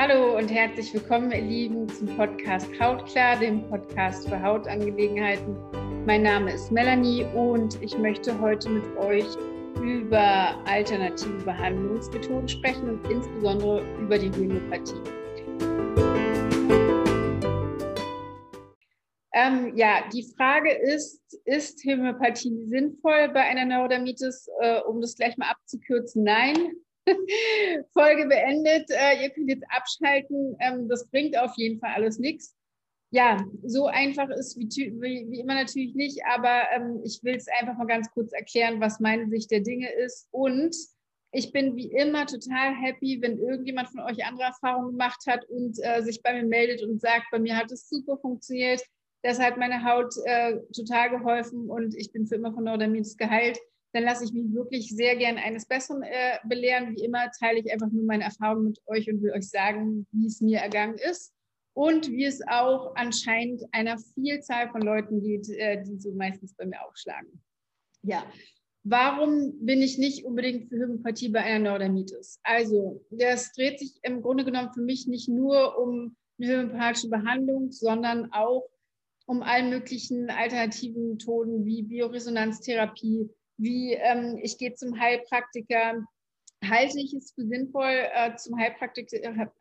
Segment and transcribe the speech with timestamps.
[0.00, 5.56] Hallo und herzlich willkommen, ihr Lieben, zum Podcast Hautklar, dem Podcast für Hautangelegenheiten.
[6.06, 9.26] Mein Name ist Melanie und ich möchte heute mit euch
[9.82, 15.02] über alternative Behandlungsmethoden sprechen und insbesondere über die Homöopathie.
[19.34, 24.46] Ähm, ja, die Frage ist, ist Homöopathie sinnvoll bei einer Neurodermitis?
[24.60, 26.76] Äh, um das gleich mal abzukürzen, nein.
[27.92, 28.90] Folge beendet.
[28.90, 30.56] Äh, ihr könnt jetzt abschalten.
[30.60, 32.54] Ähm, das bringt auf jeden Fall alles nichts.
[33.10, 34.68] Ja, so einfach ist wie,
[35.00, 38.80] wie, wie immer natürlich nicht, aber ähm, ich will es einfach mal ganz kurz erklären,
[38.80, 40.28] was meine Sicht der Dinge ist.
[40.30, 40.76] Und
[41.32, 45.78] ich bin wie immer total happy, wenn irgendjemand von euch andere Erfahrungen gemacht hat und
[45.82, 48.82] äh, sich bei mir meldet und sagt, bei mir hat es super funktioniert.
[49.22, 53.58] Das hat meine Haut äh, total geholfen und ich bin für immer von Neurodermitis geheilt
[53.92, 56.94] dann lasse ich mich wirklich sehr gern eines Besseren äh, belehren.
[56.94, 60.26] Wie immer teile ich einfach nur meine Erfahrungen mit euch und will euch sagen, wie
[60.26, 61.32] es mir ergangen ist
[61.74, 66.66] und wie es auch anscheinend einer Vielzahl von Leuten geht, äh, die so meistens bei
[66.66, 67.40] mir aufschlagen.
[68.02, 68.24] Ja,
[68.84, 72.40] warum bin ich nicht unbedingt für Homöopathie bei einer Neurodermitis?
[72.42, 77.72] Also, das dreht sich im Grunde genommen für mich nicht nur um eine homöopathische Behandlung,
[77.72, 78.68] sondern auch
[79.26, 86.04] um alle möglichen alternativen Methoden wie Bioresonanztherapie, wie ähm, ich gehe zum Heilpraktiker.
[86.64, 89.18] Halte ich es für sinnvoll, äh, zum Heilpraktiker,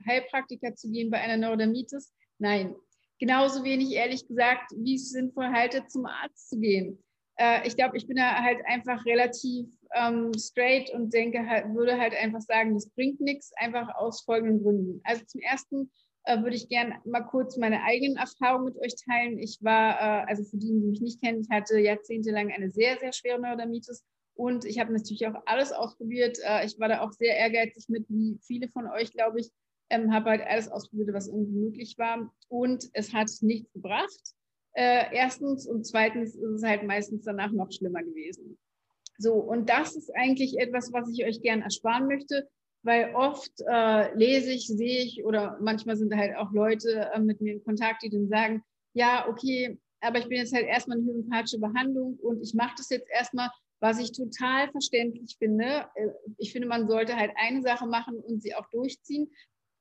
[0.07, 2.13] Heilpraktiker zu gehen bei einer Neurodermitis?
[2.39, 2.75] Nein.
[3.19, 7.03] Genauso wenig, ehrlich gesagt, wie ich es sinnvoll halte, zum Arzt zu gehen.
[7.37, 11.97] Äh, ich glaube, ich bin da halt einfach relativ ähm, straight und denke halt, würde
[11.97, 15.01] halt einfach sagen, das bringt nichts, einfach aus folgenden Gründen.
[15.03, 15.91] Also zum ersten,
[16.27, 19.39] äh, würde ich gerne mal kurz meine eigenen Erfahrungen mit euch teilen.
[19.39, 22.97] Ich war, äh, also für die, die mich nicht kennen, ich hatte jahrzehntelang eine sehr,
[22.99, 24.03] sehr schwere Neurodermitis
[24.35, 26.37] und ich habe natürlich auch alles ausprobiert.
[26.43, 29.51] Äh, ich war da auch sehr ehrgeizig mit, wie viele von euch, glaube ich,
[29.89, 34.33] ähm, habe halt alles ausprobiert, was irgendwie möglich war und es hat nichts gebracht.
[34.79, 38.59] Erstens und zweitens ist es halt meistens danach noch schlimmer gewesen.
[39.17, 42.47] So, und das ist eigentlich etwas, was ich euch gerne ersparen möchte
[42.87, 47.41] weil oft äh, lese ich, sehe ich oder manchmal sind halt auch Leute äh, mit
[47.41, 51.05] mir in Kontakt, die dann sagen, ja, okay, aber ich bin jetzt halt erstmal in
[51.05, 53.49] homöopathische Behandlung und ich mache das jetzt erstmal,
[53.81, 55.85] was ich total verständlich finde.
[55.95, 59.29] Äh, ich finde, man sollte halt eine Sache machen und sie auch durchziehen.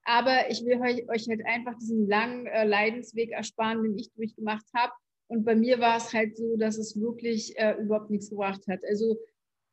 [0.03, 4.93] Aber ich will euch halt einfach diesen langen äh, Leidensweg ersparen, den ich durchgemacht habe.
[5.29, 8.81] Und bei mir war es halt so, dass es wirklich äh, überhaupt nichts gebracht hat.
[8.89, 9.17] Also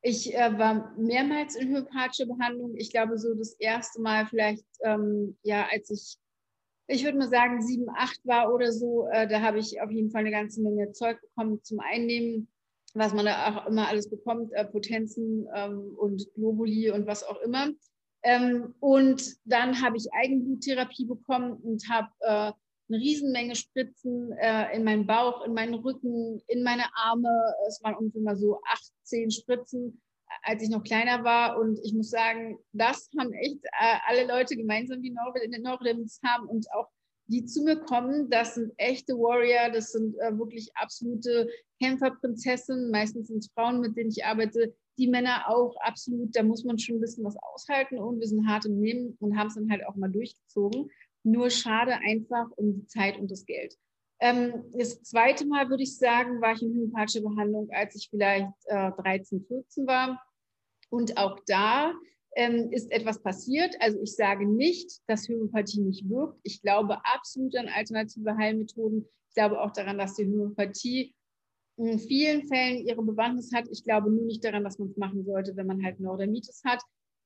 [0.03, 2.75] ich äh, war mehrmals in homöopathischer Behandlung.
[2.75, 6.17] Ich glaube, so das erste Mal vielleicht, ähm, ja, als ich,
[6.87, 10.11] ich würde mal sagen, sieben, acht war oder so, äh, da habe ich auf jeden
[10.11, 12.49] Fall eine ganze Menge Zeug bekommen zum Einnehmen,
[12.93, 17.41] was man da auch immer alles bekommt, äh, Potenzen ähm, und Globuli und was auch
[17.41, 17.69] immer.
[18.23, 22.51] Ähm, und dann habe ich Eigenbluttherapie bekommen und habe äh,
[22.89, 27.29] eine Riesenmenge Spritzen äh, in meinen Bauch, in meinen Rücken, in meine Arme.
[27.67, 31.59] Es waren ungefähr so acht, zehn Spritzen, äh, als ich noch kleiner war.
[31.59, 36.65] Und ich muss sagen, das haben echt äh, alle Leute gemeinsam, die Neurodermitis haben und
[36.73, 36.89] auch
[37.27, 41.49] die zu mir kommen, das sind echte Warrior, das sind äh, wirklich absolute
[41.81, 42.91] Kämpferprinzessinnen.
[42.91, 44.75] Meistens sind es Frauen, mit denen ich arbeite.
[44.97, 48.47] Die Männer auch absolut, da muss man schon ein bisschen was aushalten und wir sind
[48.47, 50.91] hart im Nehmen und haben es dann halt auch mal durchgezogen.
[51.23, 53.75] Nur schade einfach um die Zeit und das Geld.
[54.19, 58.51] Ähm, das zweite Mal würde ich sagen, war ich in homöopathischer Behandlung, als ich vielleicht
[58.65, 60.21] äh, 13, 14 war.
[60.89, 61.93] Und auch da
[62.35, 63.75] ähm, ist etwas passiert.
[63.79, 66.39] Also ich sage nicht, dass Homöopathie nicht wirkt.
[66.43, 69.07] Ich glaube absolut an alternative Heilmethoden.
[69.29, 71.13] Ich glaube auch daran, dass die Homöopathie
[71.77, 73.67] in vielen Fällen ihre Bewandtnis hat.
[73.71, 76.81] Ich glaube nur nicht daran, dass man es machen sollte, wenn man halt Neurodermitis hat.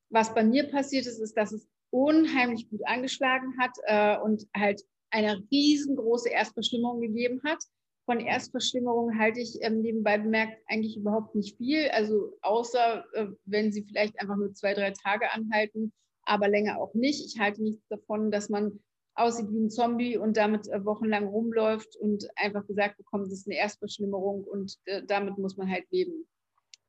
[0.09, 4.83] Was bei mir passiert ist, ist, dass es unheimlich gut angeschlagen hat äh, und halt
[5.09, 7.59] eine riesengroße Erstverschlimmerung gegeben hat.
[8.05, 11.89] Von Erstverschlimmerung halte ich ähm, nebenbei bemerkt eigentlich überhaupt nicht viel.
[11.89, 15.91] Also außer äh, wenn sie vielleicht einfach nur zwei, drei Tage anhalten,
[16.23, 17.25] aber länger auch nicht.
[17.25, 18.79] Ich halte nichts davon, dass man
[19.15, 23.47] aussieht wie ein Zombie und damit äh, wochenlang rumläuft und einfach gesagt bekommt, das ist
[23.47, 26.27] eine Erstverschlimmerung und äh, damit muss man halt leben.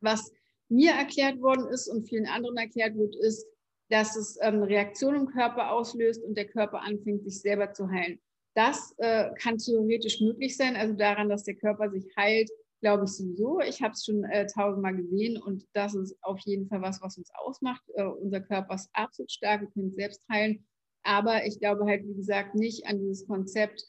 [0.01, 0.31] Was
[0.69, 3.47] mir erklärt worden ist und vielen anderen erklärt wird, ist,
[3.91, 8.21] dass es ähm, Reaktionen im Körper auslöst und der Körper anfängt, sich selber zu heilen.
[8.55, 10.77] Das äh, kann theoretisch möglich sein.
[10.77, 12.51] Also daran, dass der Körper sich heilt,
[12.81, 13.61] glaube ich sowieso.
[13.61, 17.17] Ich habe es schon äh, tausendmal gesehen und das ist auf jeden Fall was, was
[17.19, 17.83] uns ausmacht.
[17.95, 20.67] Äh, unser Körper ist absolut stark, wir können selbst heilen.
[21.03, 23.87] Aber ich glaube halt, wie gesagt, nicht an dieses Konzept,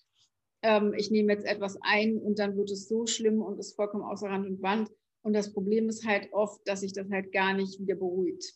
[0.62, 4.04] ähm, ich nehme jetzt etwas ein und dann wird es so schlimm und ist vollkommen
[4.04, 4.90] außer Rand und Band.
[5.21, 8.54] Und das Problem ist halt oft, dass sich das halt gar nicht wieder beruhigt.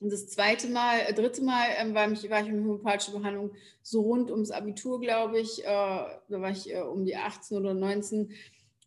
[0.00, 3.52] Und das zweite Mal, äh, dritte Mal ähm, war, mich, war ich in homöopathischer Behandlung
[3.82, 5.64] so rund ums Abitur, glaube ich.
[5.64, 8.30] Äh, da war ich äh, um die 18 oder 19.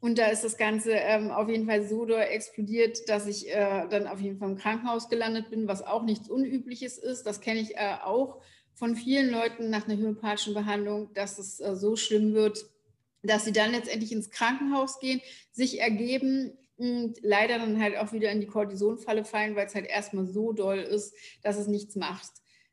[0.01, 4.07] Und da ist das Ganze ähm, auf jeden Fall so explodiert, dass ich äh, dann
[4.07, 7.23] auf jeden Fall im Krankenhaus gelandet bin, was auch nichts Unübliches ist.
[7.23, 8.41] Das kenne ich äh, auch
[8.75, 12.65] von vielen Leuten nach einer homöopathischen Behandlung, dass es äh, so schlimm wird,
[13.23, 15.21] dass sie dann letztendlich ins Krankenhaus gehen,
[15.51, 19.85] sich ergeben und leider dann halt auch wieder in die Kortisonfalle fallen, weil es halt
[19.85, 22.31] erstmal so doll ist, dass es nichts macht,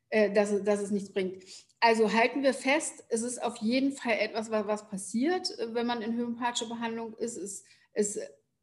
[0.09, 1.43] äh, dass, dass es nichts bringt.
[1.81, 6.01] Also halten wir fest, es ist auf jeden Fall etwas, was, was passiert, wenn man
[6.01, 7.35] in homöopathischer Behandlung ist.
[7.35, 8.19] Es, es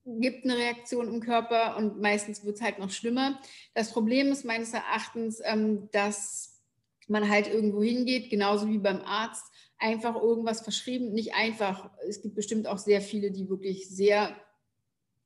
[0.07, 3.39] gibt eine Reaktion im Körper und meistens wird es halt noch schlimmer.
[3.75, 6.63] Das Problem ist meines Erachtens, ähm, dass
[7.07, 9.45] man halt irgendwo hingeht, genauso wie beim Arzt,
[9.79, 11.13] einfach irgendwas verschrieben.
[11.13, 14.35] Nicht einfach, es gibt bestimmt auch sehr viele, die wirklich sehr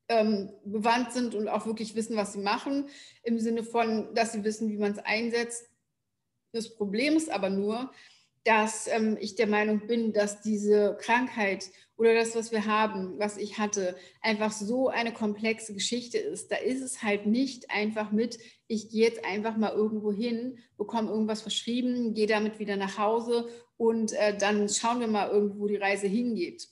[0.09, 2.89] ähm, bewandt sind und auch wirklich wissen, was sie machen,
[3.23, 5.69] im Sinne von, dass sie wissen, wie man es einsetzt.
[6.53, 7.91] Das Problem ist aber nur,
[8.45, 13.37] dass ähm, ich der Meinung bin, dass diese Krankheit oder das, was wir haben, was
[13.37, 16.51] ich hatte, einfach so eine komplexe Geschichte ist.
[16.51, 18.39] Da ist es halt nicht einfach mit,
[18.69, 23.49] ich gehe jetzt einfach mal irgendwo hin, bekomme irgendwas verschrieben, gehe damit wieder nach Hause
[23.77, 26.69] und äh, dann schauen wir mal irgendwo die Reise hingeht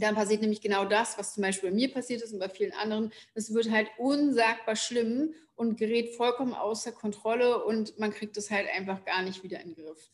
[0.00, 2.72] dann passiert nämlich genau das, was zum Beispiel bei mir passiert ist und bei vielen
[2.72, 3.12] anderen.
[3.34, 8.66] Es wird halt unsagbar schlimm und gerät vollkommen außer Kontrolle und man kriegt es halt
[8.74, 10.10] einfach gar nicht wieder in den Griff.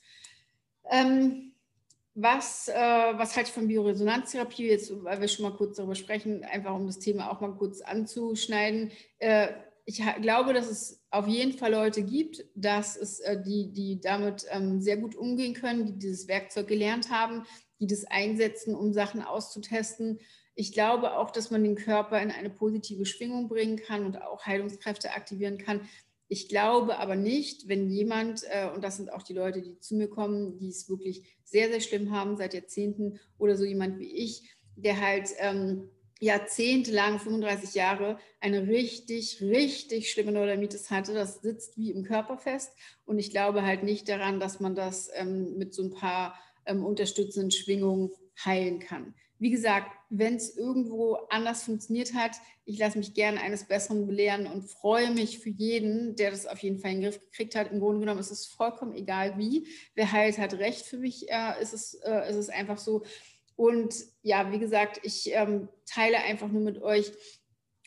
[0.91, 1.53] Ähm,
[2.15, 4.69] was, äh, was halte ich von Bioresonanztherapie?
[4.69, 7.83] Jetzt, weil wir schon mal kurz darüber sprechen, einfach um das Thema auch mal kurz
[7.83, 8.91] anzuschneiden.
[9.19, 9.49] Äh,
[9.85, 14.45] ich glaube, dass es auf jeden Fall Leute gibt, dass es, äh, die, die damit
[14.51, 17.45] ähm, sehr gut umgehen können, die dieses Werkzeug gelernt haben,
[17.81, 20.21] die das einsetzen, um Sachen auszutesten.
[20.55, 24.47] Ich glaube auch, dass man den Körper in eine positive Schwingung bringen kann und auch
[24.47, 25.83] Heilungskräfte aktivieren kann.
[26.29, 29.95] Ich glaube aber nicht, wenn jemand, äh, und das sind auch die Leute, die zu
[29.95, 34.11] mir kommen, die es wirklich sehr, sehr schlimm haben seit Jahrzehnten oder so jemand wie
[34.11, 35.89] ich, der halt ähm,
[36.21, 41.15] jahrzehntelang, 35 Jahre, eine richtig, richtig schlimme Neurodermitis hatte.
[41.15, 42.73] Das sitzt wie im Körper fest.
[43.05, 46.85] Und ich glaube halt nicht daran, dass man das ähm, mit so ein paar ähm,
[46.85, 48.11] unterstützenden Schwingungen
[48.45, 49.15] heilen kann.
[49.39, 52.33] Wie gesagt, wenn es irgendwo anders funktioniert hat,
[52.65, 56.59] ich lasse mich gerne eines Besseren belehren und freue mich für jeden, der das auf
[56.61, 57.71] jeden Fall in den Griff gekriegt hat.
[57.71, 59.67] Im Grunde genommen ist es vollkommen egal wie.
[59.95, 60.87] Wer heilt, hat recht.
[60.87, 63.03] Für mich äh, ist, es, äh, ist es einfach so.
[63.57, 67.13] Und ja, wie gesagt, ich ähm, teile einfach nur mit euch,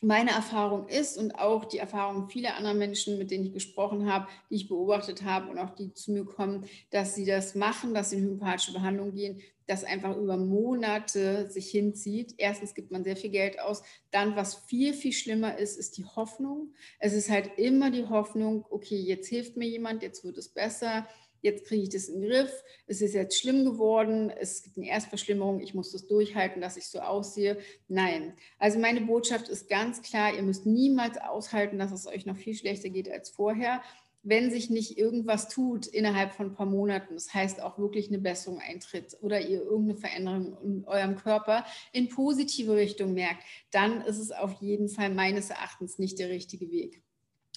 [0.02, 4.28] meine Erfahrung ist und auch die Erfahrung vieler anderer Menschen, mit denen ich gesprochen habe,
[4.50, 8.10] die ich beobachtet habe und auch die zu mir kommen, dass sie das machen, dass
[8.10, 12.34] sie in homöopathische Behandlung gehen, das einfach über Monate sich hinzieht.
[12.38, 13.82] Erstens gibt man sehr viel Geld aus.
[14.10, 16.74] Dann, was viel, viel schlimmer ist, ist die Hoffnung.
[16.98, 21.06] Es ist halt immer die Hoffnung, okay, jetzt hilft mir jemand, jetzt wird es besser
[21.42, 22.52] jetzt kriege ich das in den Griff,
[22.86, 26.86] es ist jetzt schlimm geworden, es gibt eine Erstverschlimmerung, ich muss das durchhalten, dass ich
[26.86, 27.58] so aussehe.
[27.88, 28.34] Nein.
[28.58, 32.54] Also meine Botschaft ist ganz klar, ihr müsst niemals aushalten, dass es euch noch viel
[32.54, 33.82] schlechter geht als vorher,
[34.22, 37.14] wenn sich nicht irgendwas tut innerhalb von ein paar Monaten.
[37.14, 42.08] Das heißt auch wirklich eine Besserung eintritt oder ihr irgendeine Veränderung in eurem Körper in
[42.08, 47.02] positive Richtung merkt, dann ist es auf jeden Fall meines Erachtens nicht der richtige Weg.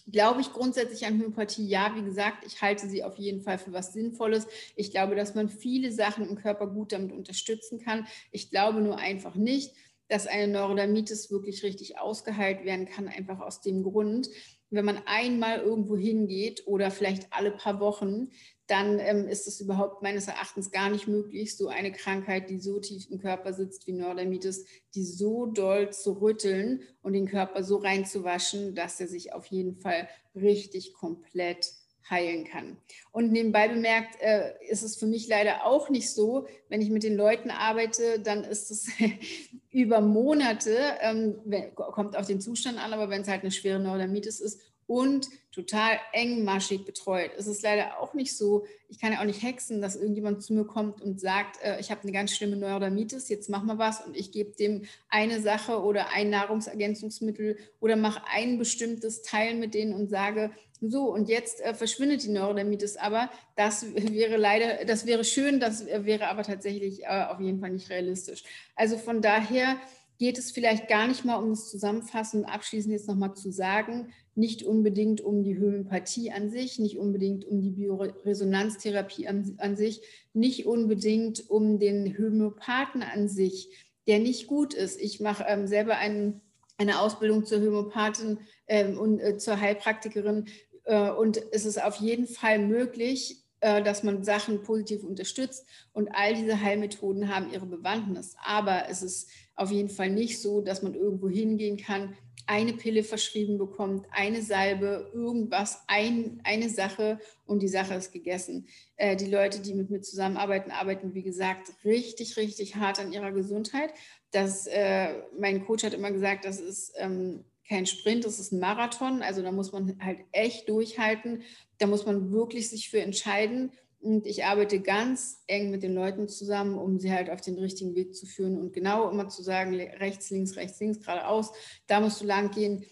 [0.05, 1.65] Glaube ich grundsätzlich an Homöopathie?
[1.65, 4.47] Ja, wie gesagt, ich halte sie auf jeden Fall für was Sinnvolles.
[4.75, 8.05] Ich glaube, dass man viele Sachen im Körper gut damit unterstützen kann.
[8.31, 9.73] Ich glaube nur einfach nicht,
[10.09, 14.29] dass eine Neurodermitis wirklich richtig ausgeheilt werden kann, einfach aus dem Grund,
[14.69, 18.31] wenn man einmal irgendwo hingeht oder vielleicht alle paar Wochen,
[18.67, 22.79] dann ähm, ist es überhaupt meines Erachtens gar nicht möglich, so eine Krankheit, die so
[22.79, 27.77] tief im Körper sitzt wie Neurodermitis, die so doll zu rütteln und den Körper so
[27.77, 31.71] reinzuwaschen, dass er sich auf jeden Fall richtig komplett
[32.09, 32.77] heilen kann.
[33.11, 37.03] Und nebenbei bemerkt, äh, ist es für mich leider auch nicht so, wenn ich mit
[37.03, 38.87] den Leuten arbeite, dann ist es
[39.71, 41.35] über Monate, ähm,
[41.75, 45.99] kommt auf den Zustand an, aber wenn es halt eine schwere Neurodermitis ist, und total
[46.11, 47.31] engmaschig betreut.
[47.37, 50.53] Es ist leider auch nicht so, ich kann ja auch nicht hexen, dass irgendjemand zu
[50.53, 54.05] mir kommt und sagt, äh, ich habe eine ganz schlimme Neurodermitis, jetzt mach mal was
[54.05, 59.73] und ich gebe dem eine Sache oder ein Nahrungsergänzungsmittel oder mache ein bestimmtes Teil mit
[59.73, 65.05] denen und sage, so und jetzt äh, verschwindet die Neurodermitis, aber das wäre leider, das
[65.05, 68.43] wäre schön, das wäre aber tatsächlich äh, auf jeden Fall nicht realistisch.
[68.75, 69.77] Also von daher
[70.19, 74.13] geht es vielleicht gar nicht mal um das Zusammenfassen und abschließend jetzt nochmal zu sagen,
[74.35, 80.01] nicht unbedingt um die Homöopathie an sich, nicht unbedingt um die Bioresonanztherapie an, an sich,
[80.33, 83.69] nicht unbedingt um den Homöopathen an sich,
[84.07, 84.99] der nicht gut ist.
[84.99, 86.41] Ich mache ähm, selber einen,
[86.77, 90.47] eine Ausbildung zur Homöopathin ähm, und äh, zur Heilpraktikerin
[90.85, 95.65] Äh, und es ist auf jeden Fall möglich, äh, dass man Sachen positiv unterstützt.
[95.93, 98.35] Und all diese Heilmethoden haben ihre Bewandtnis.
[98.43, 103.03] Aber es ist auf jeden Fall nicht so, dass man irgendwo hingehen kann, eine Pille
[103.03, 108.67] verschrieben bekommt, eine Salbe, irgendwas, ein, eine Sache und die Sache ist gegessen.
[108.97, 113.31] Äh, die Leute, die mit mir zusammenarbeiten, arbeiten, wie gesagt, richtig, richtig hart an ihrer
[113.31, 113.93] Gesundheit.
[114.31, 118.59] Das, äh, mein Coach hat immer gesagt, das ist ähm, kein Sprint, das ist ein
[118.59, 119.21] Marathon.
[119.21, 121.43] Also da muss man halt echt durchhalten.
[121.77, 123.71] Da muss man wirklich sich für entscheiden.
[124.03, 127.95] Und ich arbeite ganz eng mit den Leuten zusammen, um sie halt auf den richtigen
[127.95, 131.53] Weg zu führen und genau immer zu sagen, rechts, links, rechts, links, geradeaus,
[131.87, 132.85] da musst du lang gehen.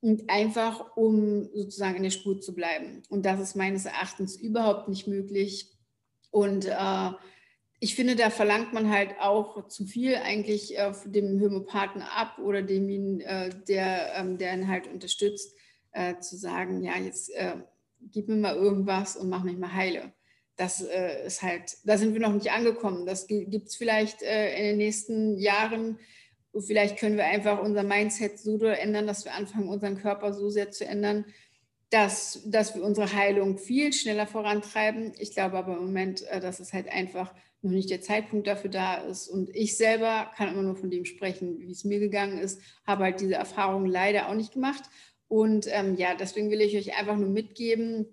[0.00, 3.02] Und einfach, um sozusagen in der Spur zu bleiben.
[3.10, 5.72] Und das ist meines Erachtens überhaupt nicht möglich.
[6.30, 7.10] Und äh,
[7.80, 12.62] ich finde, da verlangt man halt auch zu viel eigentlich äh, dem Homöopathen ab oder
[12.62, 15.54] dem, äh, der, ähm, der ihn halt unterstützt,
[15.92, 17.56] äh, zu sagen, ja, jetzt äh,
[18.00, 20.12] gib mir mal irgendwas und mach mich mal heile
[20.56, 23.06] das äh, ist halt, da sind wir noch nicht angekommen.
[23.06, 25.98] Das gibt es vielleicht äh, in den nächsten Jahren.
[26.58, 30.70] Vielleicht können wir einfach unser Mindset so ändern, dass wir anfangen, unseren Körper so sehr
[30.70, 31.26] zu ändern,
[31.90, 35.12] dass, dass wir unsere Heilung viel schneller vorantreiben.
[35.18, 38.70] Ich glaube aber im Moment, äh, dass es halt einfach noch nicht der Zeitpunkt dafür
[38.70, 39.28] da ist.
[39.28, 43.04] Und ich selber kann immer nur von dem sprechen, wie es mir gegangen ist, habe
[43.04, 44.84] halt diese Erfahrung leider auch nicht gemacht.
[45.28, 48.06] Und ähm, ja, deswegen will ich euch einfach nur mitgeben,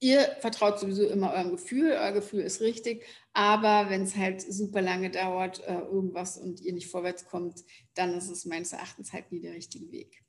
[0.00, 3.04] Ihr vertraut sowieso immer eurem Gefühl, euer Gefühl ist richtig,
[3.34, 7.62] aber wenn es halt super lange dauert, äh, irgendwas und ihr nicht vorwärts kommt,
[7.94, 10.24] dann ist es meines Erachtens halt nie der richtige Weg.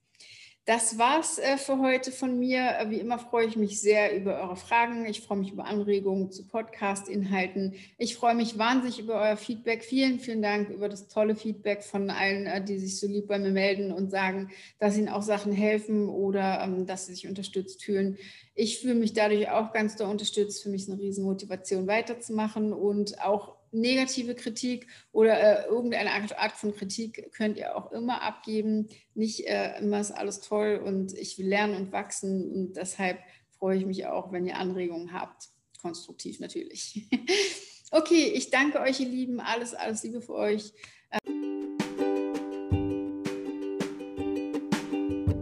[0.66, 2.86] Das war's äh, für heute von mir.
[2.90, 5.08] Wie immer freue ich mich sehr über eure Fragen.
[5.08, 7.74] Ich freue mich über Anregungen zu Podcast-Inhalten.
[7.98, 9.84] Ich freue mich wahnsinnig über euer Feedback.
[9.84, 13.40] Vielen, vielen Dank über das tolle Feedback von allen, äh, die sich so lieb bei
[13.40, 17.84] mir melden und sagen, dass ihnen auch Sachen helfen oder ähm, dass sie sich unterstützt
[17.84, 18.20] fühlen.
[18.54, 20.62] Ich fühle mich dadurch auch ganz doll unterstützt.
[20.62, 26.76] Für mich ist eine Riesenmotivation weiterzumachen und auch negative Kritik oder äh, irgendeine Art von
[26.76, 28.88] Kritik könnt ihr auch immer abgeben.
[29.14, 33.20] Nicht äh, immer ist alles toll und ich will lernen und wachsen und deshalb
[33.58, 35.50] freue ich mich auch, wenn ihr Anregungen habt.
[35.82, 37.08] Konstruktiv natürlich.
[37.92, 39.40] okay, ich danke euch, ihr Lieben.
[39.40, 40.74] Alles, alles Liebe für euch.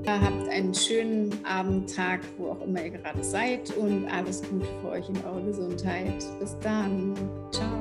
[0.08, 4.90] Habt einen schönen Abend, Tag, wo auch immer ihr gerade seid und alles Gute für
[4.90, 6.24] euch in eurer Gesundheit.
[6.40, 7.16] Bis dann.
[7.52, 7.79] Ciao.